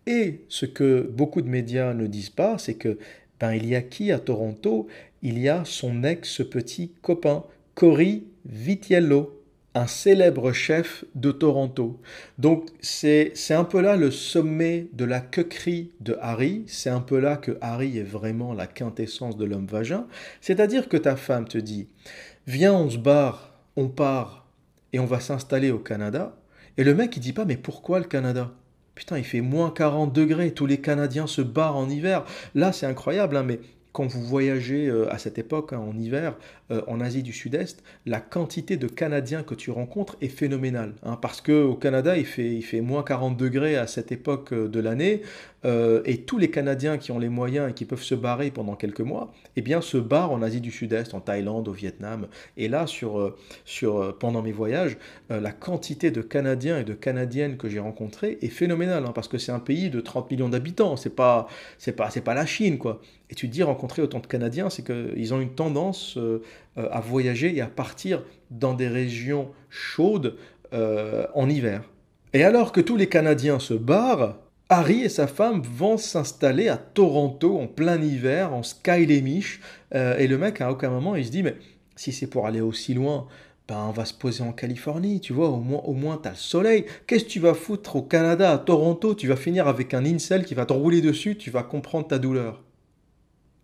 [0.08, 2.98] Et ce que beaucoup de médias ne disent pas, c'est que
[3.42, 4.88] ben, il y a qui à Toronto
[5.24, 7.44] Il y a son ex-petit copain,
[7.76, 9.42] Cory Vitiello,
[9.74, 12.00] un célèbre chef de Toronto.
[12.38, 17.20] Donc c'est un peu là le sommet de la quequerie de Harry, c'est un peu
[17.20, 20.08] là que Harry est vraiment la quintessence de l'homme vagin,
[20.42, 21.88] c'est-à-dire que ta femme te dit,
[22.48, 24.48] viens on se barre, on part
[24.94, 26.36] et on va s'installer au Canada,
[26.78, 28.52] et le mec il dit pas mais pourquoi le Canada?
[28.96, 32.26] Putain, il fait moins 40 degrés, tous les Canadiens se barrent en hiver.
[32.56, 33.60] Là, c'est incroyable, hein, mais
[33.94, 36.36] quand vous voyagez euh, à cette époque, hein, en hiver,
[36.72, 40.94] euh, en Asie du Sud-Est, la quantité de Canadiens que tu rencontres est phénoménale.
[41.04, 44.68] Hein, parce qu'au Canada, il fait, il fait moins 40 degrés à cette époque euh,
[44.68, 45.22] de l'année.
[45.64, 49.02] Et tous les Canadiens qui ont les moyens et qui peuvent se barrer pendant quelques
[49.02, 52.28] mois, eh bien, se barrent en Asie du Sud-Est, en Thaïlande, au Vietnam.
[52.58, 54.98] Et là, sur, sur, pendant mes voyages,
[55.30, 59.06] la quantité de Canadiens et de Canadiennes que j'ai rencontrés est phénoménale.
[59.06, 60.98] Hein, parce que c'est un pays de 30 millions d'habitants.
[60.98, 61.48] C'est pas,
[61.78, 63.02] c'est pas, c'est pas la Chine, quoi.
[63.30, 66.42] Et tu te dis rencontrer autant de Canadiens, c'est qu'ils ont une tendance euh,
[66.76, 70.36] à voyager et à partir dans des régions chaudes
[70.74, 71.84] euh, en hiver.
[72.34, 74.36] Et alors que tous les Canadiens se barrent,
[74.74, 79.60] Harry et sa femme vont s'installer à Toronto en plein hiver, en Skylémiche.
[79.94, 81.58] Euh, et le mec, à aucun moment, il se dit, mais
[81.98, 83.28] si c'est pour aller aussi loin,
[83.68, 86.36] ben, on va se poser en Californie, tu vois, au moins, au moins t'as le
[86.38, 86.86] soleil.
[87.06, 89.14] Qu'est-ce que tu vas foutre au Canada, à Toronto?
[89.14, 92.18] Tu vas finir avec un incel qui va te rouler dessus, tu vas comprendre ta
[92.18, 92.64] douleur.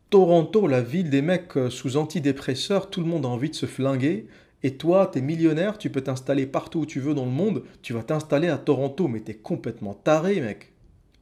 [0.10, 3.66] Toronto, la ville des mecs euh, sous antidépresseurs, tout le monde a envie de se
[3.66, 4.28] flinguer.
[4.62, 7.94] Et toi, t'es millionnaire, tu peux t'installer partout où tu veux dans le monde, tu
[7.94, 10.74] vas t'installer à Toronto, mais t'es complètement taré, mec.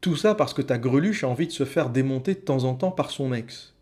[0.06, 2.76] Tout ça parce que ta greluche a envie de se faire démonter de temps en
[2.76, 3.74] temps par son ex.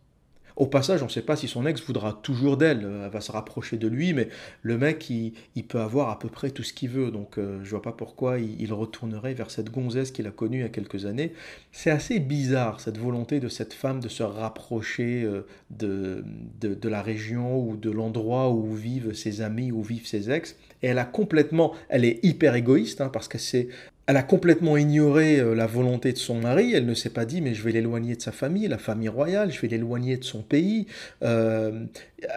[0.56, 3.34] Au passage, on ne sait pas si son ex voudra toujours d'elle, elle va se
[3.34, 4.30] rapprocher de lui, mais
[4.62, 5.34] le mec, il,
[5.68, 8.40] peut avoir à peu près tout ce qu'il veut, donc euh, je vois pas pourquoi
[8.40, 11.34] il, retournerait vers cette gonzesse qu'il a connue il y a quelques années.
[11.74, 16.24] C'est assez bizarre, cette volonté de cette femme de se rapprocher euh, de,
[16.62, 20.88] de, la région ou de l'endroit où vivent ses amis, où vivent ses ex, et
[20.88, 23.68] elle a complètement, elle est hyper égoïste, hein, parce que c'est
[24.06, 27.40] elle a complètement ignoré euh, la volonté de son mari, elle ne s'est pas dit
[27.42, 30.42] mais je vais l'éloigner de sa famille, la famille royale, je vais l'éloigner de son
[30.42, 30.88] pays.
[31.24, 31.86] Euh,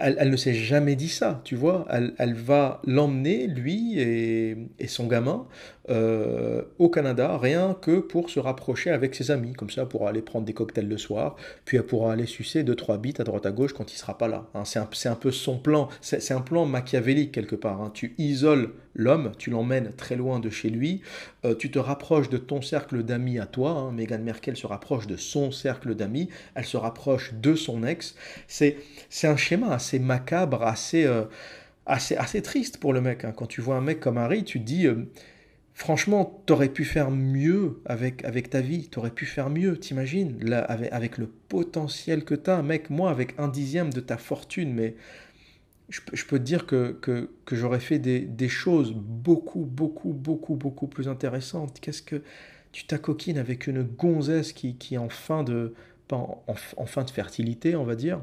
[0.01, 1.87] elle, ne s'est jamais dit ça, tu vois.
[1.91, 5.47] Elle, va l'emmener, lui et, son gamin,
[5.89, 10.21] euh, au Canada, rien que pour se rapprocher avec ses amis, comme ça pour aller
[10.21, 13.47] prendre des cocktails le soir, puis elle pourra aller sucer deux trois bites à droite
[13.47, 14.47] à gauche quand il sera pas là.
[14.55, 14.65] Hein.
[14.65, 17.81] c'est un, peu son plan, c'est un plan machiavélique quelque part.
[17.81, 17.93] Hein.
[17.95, 21.03] Tu isoles l'homme, tu l'emmènes très loin de chez lui,
[21.45, 23.71] euh, tu te rapproches de ton cercle d'amis à toi.
[23.71, 23.93] Hein.
[23.93, 28.17] Meghan Merkel se rapproche de son cercle d'amis, elle se rapproche de son ex.
[28.49, 28.77] C'est
[29.23, 31.25] un schéma assez macabre, assez, euh,
[31.85, 33.25] assez, assez triste pour le mec.
[33.37, 34.89] Quand tu vois un mec comme Harry, tu te dis
[35.77, 40.61] franchement, t'aurais pu faire mieux avec, avec ta vie, t'aurais pu faire mieux, t'imagines, là,
[40.61, 44.97] avec, le potentiel que t'as, mec, moi, avec un dixième de ta fortune, mais
[45.91, 50.55] je, peux te dire que, que, que j'aurais fait des, des, choses beaucoup, beaucoup, beaucoup,
[50.55, 51.79] beaucoup plus intéressantes.
[51.79, 52.23] Qu'est-ce que
[52.73, 55.75] tu t'acoquines avec une gonzesse qui, qui est en fin de,
[56.11, 56.43] en,
[56.79, 58.23] en fin de fertilité, on va dire,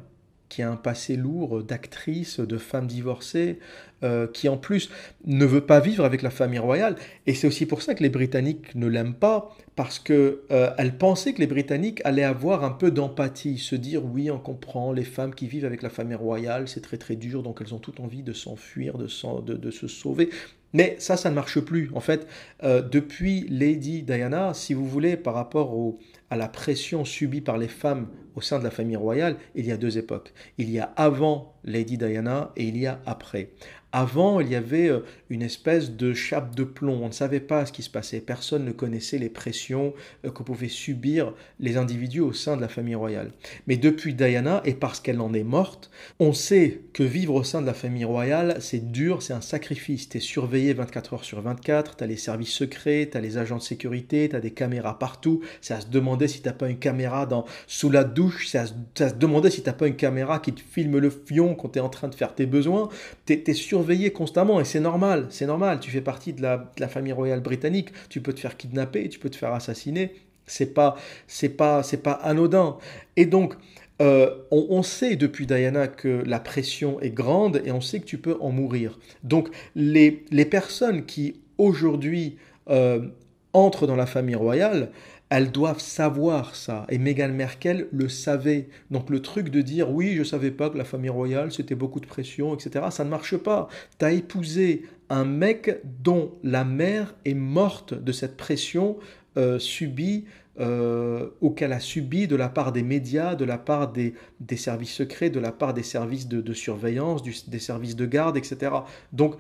[0.54, 3.58] qui a un passé lourd d'actrice, de femme divorcée,
[4.04, 4.92] euh, qui en plus
[5.26, 6.96] ne veut pas vivre avec la famille royale.
[7.26, 11.34] Et c'est aussi pour ça que les Britanniques ne l'aiment pas, parce que euh, pensait
[11.34, 15.34] que les Britanniques allaient avoir un peu d'empathie, se dire oui, on comprend, les femmes
[15.34, 18.22] qui vivent avec la famille royale, c'est très très dur, donc elles ont toute envie
[18.22, 20.30] de s'enfuir, de, se sauver.
[20.74, 21.90] Mais ça, ça ne marche plus.
[21.96, 22.28] En fait,
[22.64, 25.98] euh, depuis Lady Diana, si vous voulez, par rapport au,
[26.30, 29.72] à la pression subie par les femmes au sein de la famille royale, il y
[29.72, 30.34] a deux époques.
[30.58, 33.52] Il y a avant Lady Diana et il y a après.
[33.96, 37.02] Avant, il y avait euh, une espèce de chape de plomb.
[37.04, 38.22] On ne savait pas ce qui se passait.
[38.22, 39.94] Personne ne connaissait les pressions
[40.26, 43.30] euh, que pouvaient subir les individus au sein de la famille royale.
[43.68, 47.62] Mais depuis Diana, et parce qu'elle en est morte, on sait que vivre au sein
[47.62, 50.10] de la famille royale, c'est dur, c'est un sacrifice.
[50.10, 53.38] Tu es surveillé 24 heures sur 24, tu as les services secrets, tu as les
[53.38, 55.42] agents de sécurité, tu as des caméras partout.
[55.62, 58.58] C'est à se demander si tu n'as pas une caméra dans, sous la douche, c'est
[58.58, 61.70] à, se demander si tu n'as pas une caméra qui te filme le fion quand
[61.70, 62.90] tu es en train de faire tes besoins.
[63.28, 65.80] Tu es, surveillé constamment et c'est normal, c'est normal.
[65.80, 69.30] Tu fais partie de la, famille royale britannique, tu peux te faire kidnapper, tu peux
[69.30, 70.14] te faire assassiner.
[70.46, 70.96] C'est pas,
[71.28, 72.78] c'est pas, c'est pas anodin.
[73.16, 73.56] Et donc,
[74.02, 78.18] euh, on, sait depuis Diana que la pression est grande et on sait que tu
[78.18, 79.00] peux en mourir.
[79.24, 82.38] Donc, les, les personnes qui aujourd'hui
[82.70, 83.08] euh,
[83.54, 84.90] entrent dans la famille royale,
[85.34, 86.86] elles doivent savoir ça.
[86.90, 88.70] Et Meghan Merkel le savait.
[88.92, 92.00] Donc le truc de dire oui, je savais pas que la famille royale, c'était beaucoup
[92.00, 93.68] de pression, etc., ça ne marche pas.
[93.98, 98.98] Tu as épousé un mec dont la mère est morte de cette pression
[99.36, 100.26] euh, subie
[100.60, 104.94] euh, auquel a subi de la part des médias, de la part des, des services
[104.94, 108.72] secrets, de la part des services de, surveillance, des services de garde, etc.
[109.14, 109.38] Donc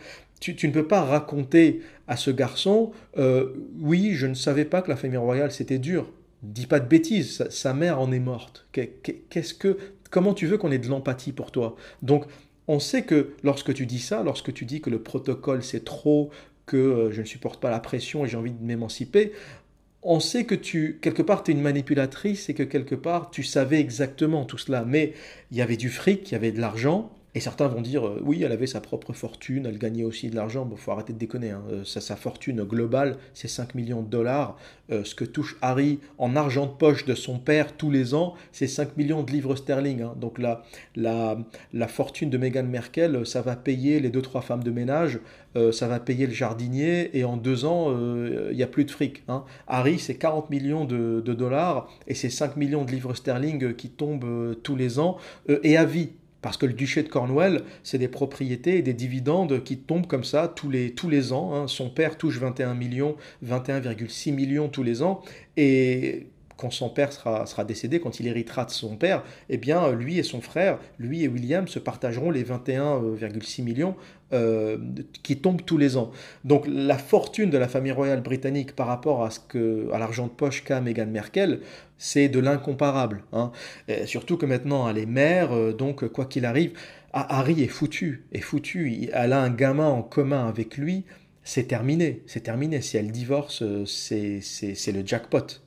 [0.51, 4.89] tu, ne peux pas raconter à ce garçon, euh, oui, je ne savais pas que
[4.89, 6.11] la famille royale c'était dur.
[6.41, 8.67] Dis pas de bêtises, sa, mère en est morte.
[8.73, 9.77] Qu'est-ce que,
[10.09, 11.77] comment tu veux qu'on ait de l'empathie pour toi?
[12.01, 12.25] Donc
[12.67, 16.31] on sait que lorsque tu dis ça, lorsque tu dis que le protocole c'est trop,
[16.65, 19.31] que euh, je ne supporte pas la pression et j'ai envie de m'émanciper,
[20.01, 23.43] on sait que tu, quelque part, tu es une manipulatrice et que quelque part, tu
[23.43, 24.83] savais exactement tout cela.
[24.85, 25.13] Mais
[25.51, 28.21] il y avait du fric, il y avait de l'argent, et certains vont dire, euh,
[28.23, 30.65] oui, elle avait sa propre fortune, elle gagnait aussi de l'argent.
[30.65, 31.49] Bon, faut arrêter de déconner.
[31.49, 31.63] Hein.
[31.71, 34.55] Euh, sa, fortune globale, c'est 5 millions de dollars.
[34.91, 38.35] Euh, ce que touche Harry en argent de poche de son père tous les ans,
[38.51, 40.03] c'est 5 millions de livres sterling.
[40.03, 40.13] Hein.
[40.19, 40.63] Donc la,
[40.95, 41.39] la,
[41.73, 45.19] la, fortune de Meghan Merkel, ça va payer les deux trois femmes de ménage,
[45.71, 47.95] ça va payer le jardinier, et en deux ans,
[48.49, 49.23] il n'y a plus de fric.
[49.27, 49.43] Hein.
[49.67, 53.89] Harry, c'est 40 millions de, de dollars, et c'est 5 millions de livres sterling qui
[53.89, 55.17] tombent tous les ans,
[55.47, 56.09] et à vie.
[56.43, 60.25] Parce que le duché de Cornwall, c'est des propriétés et des dividendes qui tombent comme
[60.25, 61.55] ça tous les, tous les ans.
[61.55, 61.67] Hein.
[61.69, 65.21] Son père touche 21 millions, 21,6 millions tous les ans.
[65.55, 70.19] Et quand son père sera, décédé, quand il héritera de son père, eh bien, lui
[70.19, 73.95] et son frère, lui et William, se partageront les 21,6 millions
[74.33, 74.77] euh,
[75.23, 76.11] qui tombent tous les ans.
[76.43, 80.31] Donc la fortune de la famille royale britannique par rapport à, ce à l'argent de
[80.31, 81.59] poche qu'a Meghan Merkel,
[81.97, 83.23] c'est de l'incomparable.
[83.33, 83.51] Hein.
[84.05, 86.73] surtout que maintenant elle est mère, euh, donc quoi qu'il arrive,
[87.13, 89.07] Harry est foutu, est foutu.
[89.13, 91.05] Elle a un gamin en commun avec lui,
[91.43, 92.81] c'est terminé, c'est terminé.
[92.81, 95.61] Si elle divorce, euh, c'est le jackpot.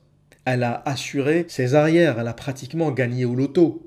[0.49, 3.85] Elle a assuré ses arrières, elle a pratiquement gagné au loto.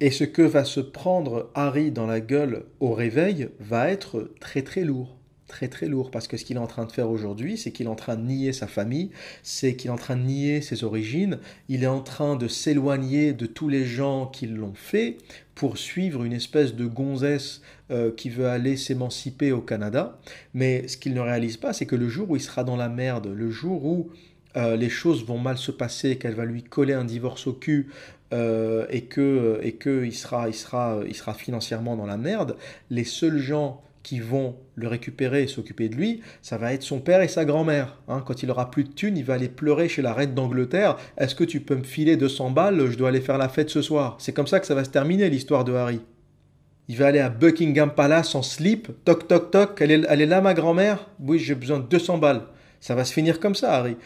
[0.00, 4.62] Et ce que va se prendre Harry dans la gueule au réveil va être très
[4.62, 5.18] très lourd.
[5.48, 7.84] Très très lourd parce que ce qu'il est en train de faire aujourd'hui, c'est qu'il
[7.84, 9.10] est en train de nier sa famille,
[9.42, 13.34] c'est qu'il est en train de nier ses origines, il est en train de s'éloigner
[13.34, 15.18] de tous les gens qui l'ont fait
[15.54, 20.18] pour suivre une espèce de gonzesse euh, qui veut aller s'émanciper au Canada.
[20.54, 22.88] Mais ce qu'il ne réalise pas, c'est que le jour où il sera dans la
[22.88, 24.10] merde, le jour où
[24.58, 27.88] euh, les choses vont mal se passer, qu'elle va lui coller un divorce au cul,
[28.34, 32.56] euh, et que et que il sera il sera il sera financièrement dans la merde,
[32.90, 36.98] les seuls gens qui vont le récupérer et s'occuper de lui, ça va être son
[37.00, 37.98] père et sa grand-mère.
[38.08, 38.22] Hein.
[38.26, 40.96] quand il aura plus de thunes, il va aller pleurer chez la reine d'Angleterre.
[41.18, 42.90] Est-ce que tu peux me filer 200 balles?
[42.90, 44.16] Je dois aller faire la fête ce soir.
[44.18, 46.00] C'est comme ça que ça va se terminer l'histoire de Harry.
[46.88, 48.88] Il va aller à Buckingham Palace en slip.
[49.04, 49.78] Toc toc toc.
[49.82, 51.06] Elle est, elle est là ma grand-mère?
[51.20, 52.42] Oui, j'ai besoin de 200 balles.
[52.80, 53.96] Ça va se finir comme ça, Harry.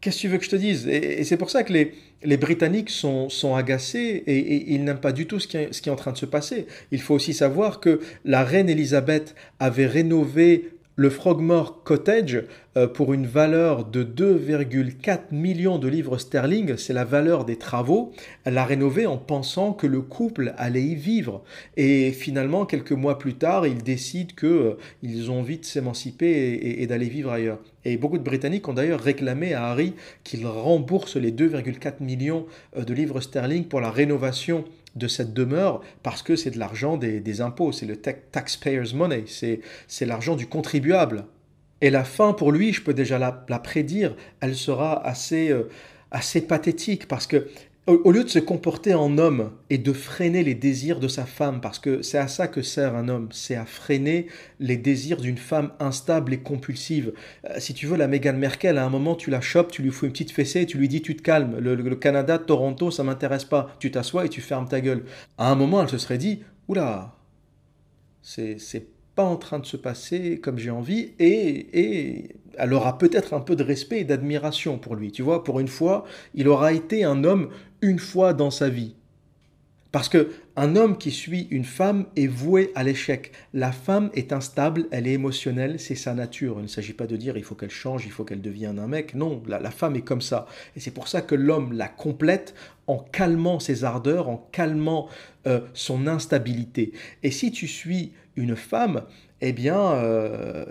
[0.00, 0.86] Qu'est-ce que tu veux que je te dise?
[0.86, 5.26] Et, c'est pour ça que les, Britanniques sont, sont agacés et, ils n'aiment pas du
[5.26, 6.66] tout ce qui, est, ce qui est en train de se passer.
[6.92, 12.44] Il faut aussi savoir que la reine Elisabeth avait rénové le Frogmore Cottage,
[12.76, 18.12] euh, pour une valeur de 2,4 millions de livres sterling, c'est la valeur des travaux,
[18.46, 21.42] l'a rénové en pensant que le couple allait y vivre.
[21.76, 26.82] Et finalement, quelques mois plus tard, ils décident qu'ils euh, ont envie de s'émanciper et,
[26.82, 27.58] et d'aller vivre ailleurs.
[27.84, 32.84] Et beaucoup de Britanniques ont d'ailleurs réclamé à Harry qu'il rembourse les 2,4 millions euh,
[32.84, 34.64] de livres sterling pour la rénovation
[34.96, 40.06] de cette demeure parce que c'est de l'argent des, impôts, c'est le taxpayer's money, c'est
[40.06, 41.26] l'argent du contribuable.
[41.80, 45.68] Et la fin, pour lui, je peux déjà la, prédire, elle sera assez, euh,
[46.10, 47.48] assez pathétique parce que
[47.86, 51.60] au lieu de se comporter en homme et de freiner les désirs de sa femme,
[51.60, 54.26] parce que c'est à ça que sert un homme, c'est à freiner
[54.58, 57.12] les désirs d'une femme instable et compulsive.
[57.50, 59.90] Euh, si tu veux, la Meghan Merkel, à un moment, tu la chopes, tu lui
[59.90, 63.04] fous une petite fessée et tu lui dis tu te calmes, le, Canada, Toronto, ça
[63.04, 63.76] m'intéresse pas.
[63.78, 65.04] Tu t'assois et tu fermes ta gueule.
[65.36, 67.14] À un moment, elle se serait dit oula,
[68.22, 73.34] c'est pas en train de se passer comme j'ai envie et, et elle aura peut-être
[73.34, 75.12] un peu de respect et d'admiration pour lui.
[75.12, 77.50] Tu vois, pour une fois, il aura été un homme
[77.84, 78.94] une fois dans sa vie.
[79.92, 83.30] Parce que un homme qui suit une femme est voué à l'échec.
[83.52, 86.56] La femme est instable, elle est émotionnelle, c'est sa nature.
[86.58, 88.88] Il ne s'agit pas de dire il faut qu'elle change, il faut qu'elle devienne un
[88.88, 89.14] mec.
[89.14, 90.46] Non, la, femme est comme ça.
[90.74, 92.54] Et c'est pour ça que l'homme la complète
[92.88, 95.08] en calmant ses ardeurs, en calmant
[95.46, 96.92] euh, son instabilité.
[97.22, 99.02] Et si tu suis une femme,
[99.42, 100.64] eh bien, euh,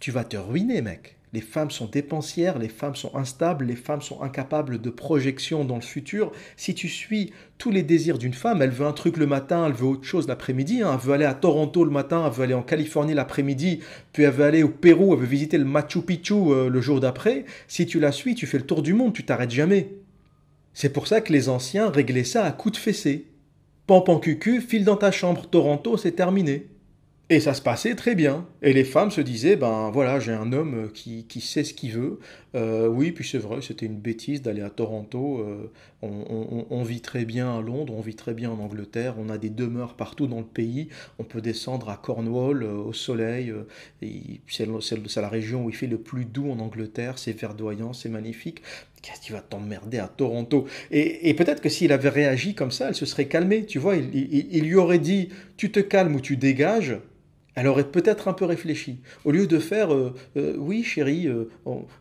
[0.00, 1.16] tu vas te ruiner, mec.
[1.32, 5.76] Les femmes sont dépensières, les femmes sont instables, les femmes sont incapables de projection dans
[5.76, 6.32] le futur.
[6.56, 9.72] Si tu suis tous les désirs d'une femme, elle veut un truc le matin, elle
[9.72, 10.90] veut autre chose l'après-midi, hein.
[10.92, 13.78] elle veut aller à Toronto le matin, elle veut aller en Californie l'après-midi,
[14.12, 16.98] puis elle veut aller au Pérou, elle veut visiter le Machu Picchu euh, le jour
[16.98, 17.44] d'après.
[17.68, 19.94] Si tu la suis, tu fais le tour du monde, tu t'arrêtes jamais.
[20.74, 23.26] C'est pour ça que les anciens réglaient ça à coups de fessée.
[23.86, 26.69] Pampan cucu, file dans ta chambre, Toronto, c'est terminé.
[27.32, 28.44] Et ça se passait très bien.
[28.60, 31.92] Et les femmes se disaient, ben voilà, j'ai un homme qui, qui sait ce qu'il
[31.92, 32.18] veut.
[32.56, 35.38] Euh, oui, puis c'est vrai, c'était une bêtise d'aller à Toronto.
[35.38, 35.70] Euh,
[36.02, 39.48] on, vit très bien à Londres, on vit très bien en Angleterre, on a des
[39.48, 40.88] demeures partout dans le pays.
[41.20, 43.54] On peut descendre à Cornwall euh, au soleil.
[44.48, 44.66] c'est
[45.20, 47.16] la région où il fait le plus doux en Angleterre.
[47.16, 48.60] C'est verdoyant, c'est magnifique.
[49.02, 50.66] Qu'est-ce qui va t'emmerder à Toronto?
[50.90, 53.66] Et, peut-être que s'il avait réagi comme ça, elle se serait calmée.
[53.66, 56.98] Tu vois, il lui aurait dit, tu te calmes ou tu dégages
[57.54, 59.00] elle aurait peut-être un peu réfléchi.
[59.24, 61.50] Au lieu de faire euh, euh, oui chérie, euh,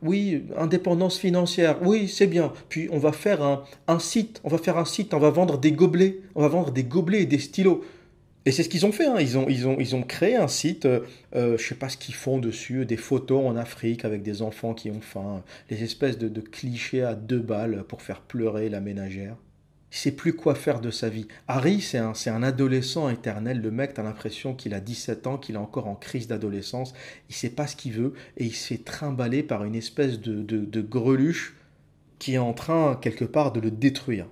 [0.01, 2.53] oui indépendance financière, oui c'est bien.
[2.69, 3.41] Puis on va faire
[3.87, 6.71] un, site, on va faire un site, on va vendre des gobelets, on va vendre
[6.71, 7.83] des gobelets et des stylos.
[8.45, 9.05] Et c'est ce qu'ils ont fait.
[9.05, 9.17] Hein.
[9.19, 10.87] Ils, ont, ils, ont, ils ont créé un site.
[11.33, 12.85] je sais pas ce qu'ils font dessus.
[12.85, 15.43] Des photos en Afrique avec des enfants qui ont faim.
[15.69, 19.35] Les espèces de clichés à deux balles pour faire pleurer la ménagère.
[19.91, 21.27] Il sait plus quoi faire de sa vie.
[21.47, 23.59] Harry, c'est un, adolescent éternel.
[23.59, 26.93] Le mec, tu as l'impression qu'il a 17 ans, qu'il est encore en crise d'adolescence.
[27.29, 30.43] Il sait pas ce qu'il veut et il se fait trimballer par une espèce de,
[30.43, 31.55] de, greluche
[32.19, 34.27] qui est en train, quelque part, de le détruire.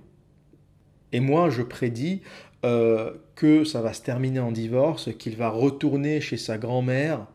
[1.12, 2.22] Et moi, je prédis
[2.64, 7.26] euh, que ça va se terminer en divorce, qu'il va retourner chez sa grand-mère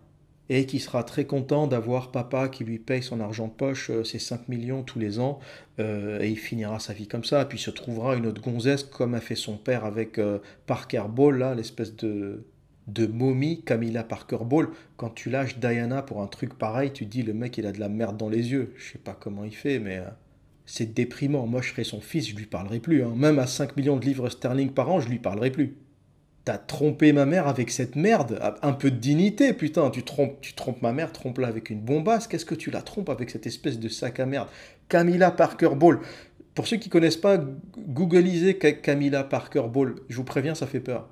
[0.49, 4.03] et qui sera très content d'avoir papa qui lui paye son argent de poche, euh,
[4.03, 5.39] ses 5 millions tous les ans,
[5.79, 9.13] euh, et il finira sa vie comme ça, puis se trouvera une autre gonzesse comme
[9.13, 12.43] a fait son père avec euh, Parker Ball, là, l'espèce de,
[12.88, 14.67] de momie Camilla Parker Ball.
[14.97, 17.79] Quand tu lâches Diana pour un truc pareil, tu dis le mec il a de
[17.79, 18.73] la merde dans les yeux.
[18.77, 20.03] Je sais pas comment il fait, mais
[20.65, 21.47] c'est déprimant.
[21.47, 23.03] Moi je serais son fils, je lui parlerai plus.
[23.03, 23.13] Hein.
[23.15, 25.75] Même à 5 millions de livres sterling par an, je lui parlerai plus.
[26.45, 28.39] T'as trompé ma mère avec cette merde.
[28.62, 29.89] Un peu de dignité, putain.
[29.89, 32.27] Tu trompes, tu trompes ma mère, trompe-la avec une bombasse.
[32.27, 34.49] Qu'est-ce que tu la trompes avec cette espèce de sac à merde?
[34.89, 35.99] Camilla Parker Ball.
[36.53, 37.43] Pour ceux qui connaissent pas,
[37.77, 39.95] googlisez Camilla Parker Ball.
[40.10, 41.08] Je vous préviens, ça fait peur.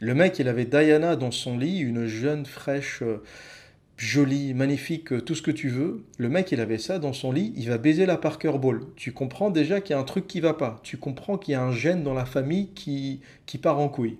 [0.00, 3.22] Le mec, il avait Diana dans son lit, une jeune, fraîche, euh,
[3.96, 6.04] jolie, magnifique, euh, tout ce que tu veux.
[6.18, 8.80] Le mec, il avait ça dans son lit, il va baiser la Parker Ball.
[8.96, 10.80] Tu comprends déjà qu'il y a un truc qui va pas.
[10.82, 14.18] Tu comprends qu'il y a un gène dans la famille qui, qui part en couille.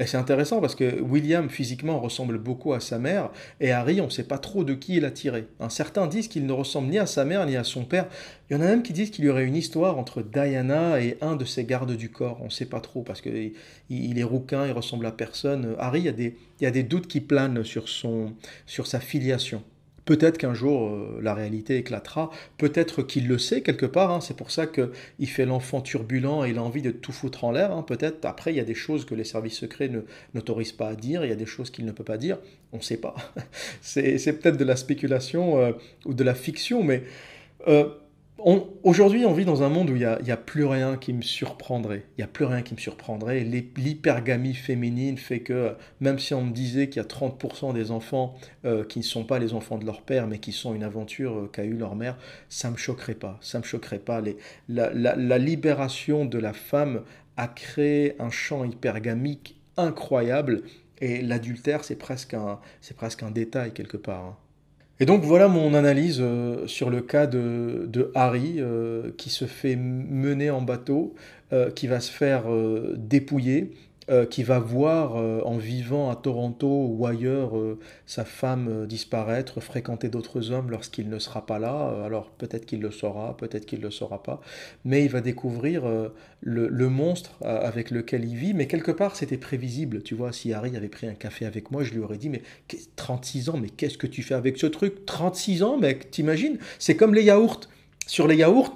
[0.00, 3.30] Et c'est intéressant parce que William physiquement ressemble beaucoup à sa mère
[3.60, 5.46] et Harry, on ne sait pas trop de qui il a tiré.
[5.68, 8.08] certains disent qu'il ne ressemble ni à sa mère ni à son père.
[8.50, 11.16] Il y en a même qui disent qu'il y aurait une histoire entre Diana et
[11.20, 12.38] un de ses gardes du corps.
[12.40, 13.52] On ne sait pas trop parce qu'il
[13.88, 15.76] il est rouquin, il ressemble à personne.
[15.78, 18.34] Harry, il y a des, y a des doutes qui planent sur, son,
[18.66, 19.62] sur sa filiation.
[20.04, 24.20] Peut-être qu'un jour euh, la réalité éclatera, peut-être qu'il le sait quelque part, hein.
[24.20, 27.52] c'est pour ça qu'il fait l'enfant turbulent et il a envie de tout foutre en
[27.52, 27.72] l'air.
[27.72, 27.82] Hein.
[27.82, 29.90] Peut-être après il y a des choses que les services secrets
[30.34, 32.38] n'autorisent pas à dire, il y a des choses qu'il ne peut pas dire,
[32.72, 33.14] on ne sait pas.
[33.80, 35.72] c'est peut-être de la spéculation euh,
[36.04, 37.04] ou de la fiction, mais
[37.66, 37.88] euh,
[38.38, 42.04] Aujourd'hui, on vit dans un monde où il n'y a, plus rien qui me surprendrait.
[42.12, 43.40] Il n'y a plus rien qui me surprendrait.
[43.40, 48.34] L'hypergamie féminine fait que, même si on me disait qu'il y a 30% des enfants
[48.64, 51.38] euh, qui ne sont pas les enfants de leur père, mais qui sont une aventure
[51.38, 52.18] euh, qu'a eue leur mère,
[52.48, 53.38] ça ne me choquerait pas.
[53.40, 54.20] Ça me choquerait pas.
[54.68, 57.02] la, libération de la femme
[57.36, 60.64] a créé un champ hypergamique incroyable.
[61.00, 62.58] Et l'adultère, c'est presque, un,
[62.96, 64.24] presque un détail quelque part.
[64.24, 64.36] Hein.
[65.00, 69.74] Et donc voilà mon analyse euh, sur le cas de, Harry euh, qui se fait
[69.76, 71.14] mener en bateau,
[71.52, 72.44] euh, qui va se faire
[72.96, 73.72] dépouiller,
[74.10, 79.60] euh, qui va voir euh, en vivant à Toronto ou ailleurs euh, sa femme disparaître,
[79.60, 82.02] fréquenter d'autres hommes lorsqu'il ne sera pas là.
[82.04, 84.40] Alors peut-être qu'il le saura, peut-être qu'il ne le saura pas,
[84.84, 85.84] mais il va découvrir
[86.40, 88.54] le, le monstre avec lequel il vit.
[88.54, 91.82] Mais quelque part c'était prévisible, tu vois, si Harry avait pris un café avec moi,
[91.84, 94.66] je lui aurais dit, mais qu'est- 36 ans, mais qu'est-ce que tu fais avec ce
[94.66, 95.06] truc?
[95.06, 96.58] 36 ans, mec, t'imagines?
[96.78, 97.60] C'est comme les yaourts.
[98.06, 98.74] Sur les yaourts,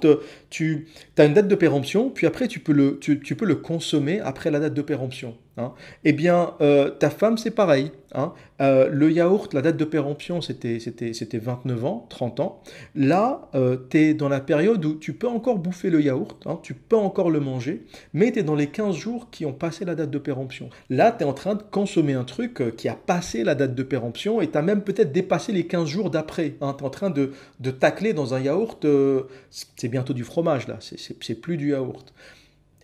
[0.49, 4.73] tu as une date de péremption, puis après tu peux le, consommer après la date
[4.73, 5.37] de péremption.
[5.59, 5.73] Hein.
[6.05, 7.91] Eh bien, euh, ta femme, c'est pareil.
[8.15, 8.33] hein.
[8.61, 12.61] Euh, le yaourt, la date de péremption, c'était, c'était, c'était 29 ans, 30 ans.
[12.95, 13.49] Là,
[13.89, 16.97] tu es dans la période où tu peux encore bouffer le yaourt, hein, tu peux
[16.97, 20.09] encore le manger, mais tu es dans les 15 jours qui ont passé la date
[20.11, 20.69] de péremption.
[20.89, 23.75] Là, tu es en train de consommer un truc euh, qui a passé la date
[23.75, 26.55] de péremption et tu as même peut-être dépassé les 15 jours d'après.
[26.61, 26.73] hein.
[26.77, 30.67] Tu es en train de, de tacler dans un yaourt, euh, c'est bientôt du fromage
[30.67, 32.13] là, c'est- plus du yaourt.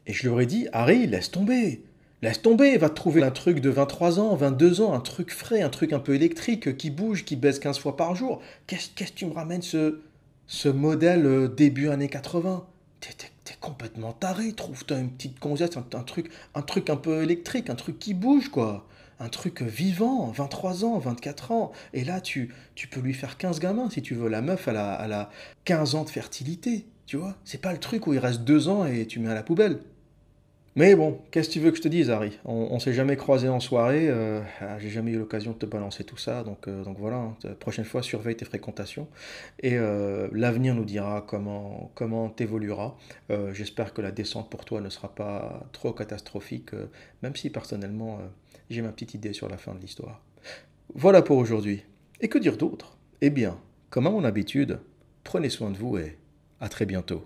[0.07, 1.81] Et je lui aurais dit, Harry, laisse tomber.
[2.25, 5.61] Laisse tomber, va te trouver un truc de 23 ans, 22 ans, un truc frais,
[5.61, 8.41] un truc un peu électrique, qui bouge, qui baisse 15 fois par jour.
[8.65, 12.65] Qu'est-ce que tu me ramènes ce, modèle euh, début années 80
[12.99, 17.75] T'es complètement taré, trouve-toi une petite gonzesse, un, truc, un truc un peu électrique, un
[17.75, 18.87] truc qui bouge, quoi.
[19.19, 21.73] Un truc vivant, 23 ans, 24 ans.
[21.93, 24.29] Et là, tu, tu peux lui faire 15 gamins si tu veux.
[24.29, 25.29] La meuf, elle a, elle a
[25.65, 27.35] 15 ans de fertilité, tu vois.
[27.43, 29.79] C'est pas le truc où il reste 2 ans et tu mets à la poubelle.
[30.77, 32.37] Mais bon, qu'est-ce que tu veux que je te dise, Harry?
[32.43, 36.03] On, s'est jamais croisé en soirée, euh, ah, j'ai jamais eu l'occasion de te balancer
[36.03, 37.37] tout ça, donc, euh, donc voilà, hein.
[37.45, 39.07] la prochaine fois, surveille tes fréquentations,
[39.63, 42.95] et euh, l'avenir nous dira comment comment t'évolueras.
[43.31, 46.87] Euh, J'espère que la descente pour toi ne sera pas trop catastrophique, euh,
[47.23, 48.27] même si personnellement, euh,
[48.69, 50.21] j'ai ma petite idée sur la fin de l'histoire.
[50.93, 51.83] Voilà pour aujourd'hui.
[52.19, 52.97] Et que dire d'autre?
[53.21, 53.57] Eh bien,
[53.89, 54.79] comme à mon habitude,
[55.23, 56.17] prenez soin de vous et
[56.59, 57.25] à très bientôt.